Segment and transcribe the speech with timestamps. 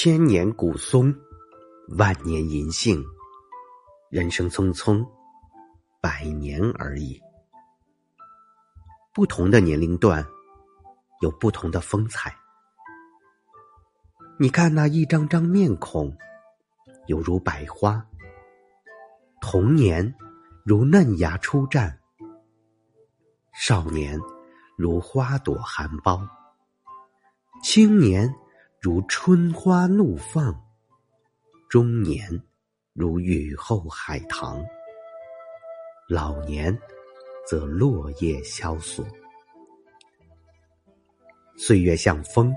[0.00, 1.12] 千年古松，
[1.98, 3.04] 万年银杏，
[4.10, 5.04] 人生匆匆，
[6.00, 7.20] 百年而已。
[9.12, 10.24] 不同的年龄段，
[11.20, 12.32] 有不同的风采。
[14.38, 16.16] 你看那一张张面孔，
[17.08, 18.00] 犹如百花。
[19.40, 20.14] 童年
[20.64, 21.92] 如嫩芽初绽，
[23.52, 24.16] 少年
[24.76, 26.24] 如花朵含苞，
[27.64, 28.32] 青年。
[28.90, 30.58] 如春花怒放，
[31.68, 32.26] 中年
[32.94, 34.64] 如雨后海棠，
[36.08, 36.74] 老年
[37.46, 39.06] 则落叶萧索。
[41.58, 42.50] 岁月像风，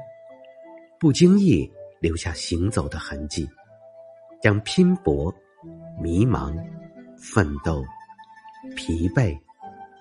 [0.97, 3.45] 不经意留下行走的痕迹，
[4.41, 5.35] 将拼搏、
[6.01, 6.55] 迷茫、
[7.17, 7.83] 奋斗、
[8.77, 9.37] 疲惫、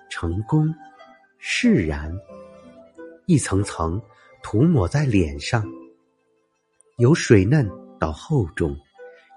[0.09, 0.73] 成功、
[1.39, 2.09] 释然，
[3.25, 4.01] 一层层
[4.41, 5.61] 涂抹在脸上。
[7.01, 7.67] 由水嫩
[7.99, 8.77] 到厚重，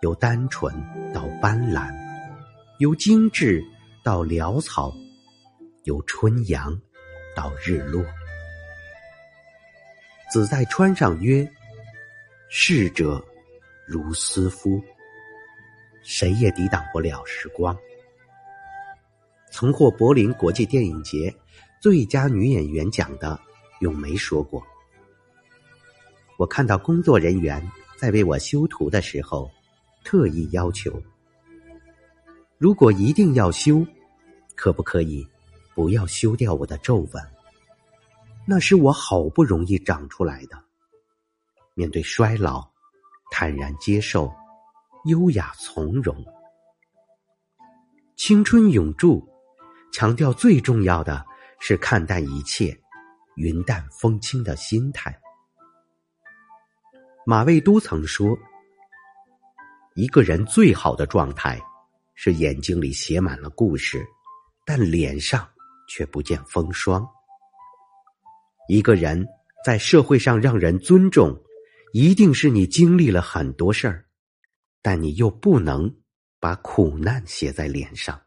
[0.02, 0.70] 由单纯
[1.14, 1.90] 到斑斓，
[2.78, 3.64] 由精致
[4.04, 4.92] 到潦草，
[5.84, 6.78] 由春阳
[7.34, 8.04] 到日落。
[10.30, 11.50] 子在川上曰
[12.52, 13.24] ：“逝者
[13.86, 14.78] 如斯夫。”
[16.04, 17.74] 谁也抵挡不了时光。
[19.50, 21.34] 曾获柏林国际电影节
[21.80, 23.40] 最佳女演员奖的
[23.80, 24.62] 咏梅说过。
[26.36, 27.62] 我看到工作人员
[27.96, 29.50] 在为我修图的时候，
[30.04, 31.02] 特意要求：
[32.58, 33.86] 如果一定要修，
[34.56, 35.26] 可不可以
[35.74, 37.22] 不要修掉我的皱纹？
[38.46, 40.62] 那是我好不容易长出来的。
[41.74, 42.68] 面对衰老，
[43.30, 44.32] 坦然接受，
[45.06, 46.16] 优雅从容，
[48.16, 49.26] 青春永驻。
[49.92, 51.24] 强调最重要的
[51.60, 52.76] 是看淡一切，
[53.36, 55.16] 云淡风轻的心态。
[57.26, 58.38] 马未都曾说
[59.96, 61.58] ：“一个人最好的状态，
[62.14, 64.06] 是眼睛里写满了故事，
[64.66, 65.48] 但脸上
[65.88, 67.06] 却不见风霜。
[68.68, 69.26] 一个人
[69.64, 71.34] 在社会上让人尊重，
[71.94, 74.04] 一定是你经历了很多事儿，
[74.82, 75.90] 但你又不能
[76.38, 78.20] 把苦难写在脸上。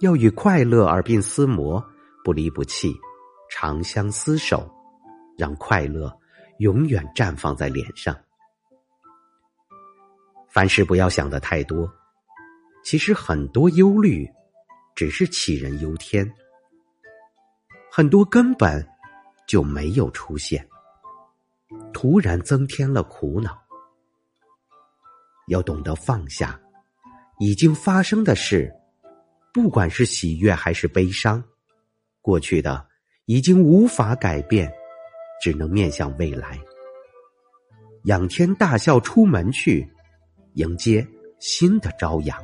[0.00, 1.84] 要与快乐耳鬓厮磨，
[2.22, 2.94] 不离不弃，
[3.50, 4.70] 长相厮守，
[5.36, 6.16] 让快乐。”
[6.58, 8.16] 永远绽放在脸上。
[10.48, 11.90] 凡事不要想的太多，
[12.82, 14.26] 其实很多忧虑
[14.94, 16.30] 只是杞人忧天，
[17.90, 18.86] 很多根本
[19.46, 20.66] 就没有出现，
[21.92, 23.56] 突然增添了苦恼。
[25.48, 26.58] 要懂得放下，
[27.38, 28.74] 已经发生的事，
[29.52, 31.44] 不管是喜悦还是悲伤，
[32.20, 32.88] 过去的
[33.26, 34.72] 已经无法改变。
[35.40, 36.58] 只能面向未来，
[38.04, 39.88] 仰天大笑出门去，
[40.54, 41.06] 迎接
[41.38, 42.36] 新的朝阳。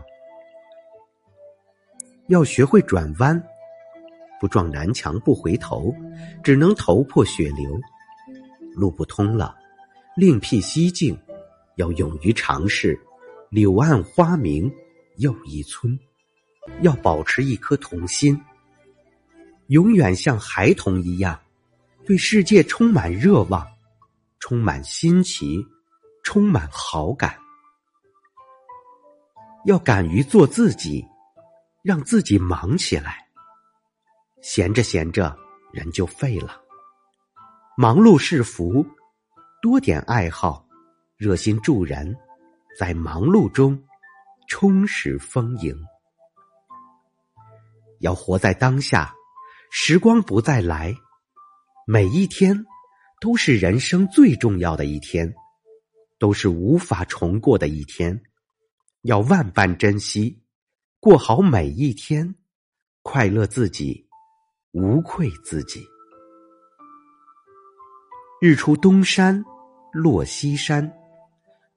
[2.28, 3.42] 要学会转弯，
[4.40, 5.94] 不撞南墙不回头，
[6.42, 7.80] 只能头破血流。
[8.74, 9.54] 路不通了，
[10.16, 11.18] 另辟蹊径。
[11.76, 12.98] 要勇于尝试，
[13.48, 14.70] 柳暗花明
[15.16, 15.98] 又一村。
[16.82, 18.40] 要保持一颗童心，
[19.68, 21.40] 永远像孩童一样。
[22.12, 23.66] 对世界充满热望，
[24.38, 25.66] 充满新奇，
[26.22, 27.38] 充满好感。
[29.64, 31.02] 要敢于做自己，
[31.82, 33.26] 让自己忙起来。
[34.42, 35.34] 闲着闲着，
[35.72, 36.60] 人就废了。
[37.78, 38.86] 忙碌是福，
[39.62, 40.66] 多点爱好，
[41.16, 42.14] 热心助人，
[42.78, 43.82] 在忙碌中
[44.50, 45.74] 充实丰盈。
[48.00, 49.14] 要活在当下，
[49.70, 50.94] 时光不再来。
[51.84, 52.64] 每一天
[53.20, 55.34] 都是人生最重要的一天，
[56.20, 58.22] 都是无法重过的一天，
[59.02, 60.40] 要万般珍惜，
[61.00, 62.36] 过好每一天，
[63.02, 64.06] 快乐自己，
[64.70, 65.84] 无愧自己。
[68.40, 69.44] 日出东山，
[69.92, 70.88] 落西山，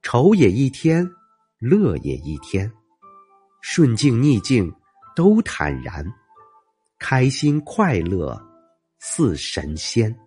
[0.03, 1.09] 愁也一天，
[1.57, 2.71] 乐也一天，
[3.61, 4.71] 顺境逆境
[5.15, 6.05] 都坦然，
[6.99, 8.39] 开心快乐。
[9.07, 10.24] 似神仙。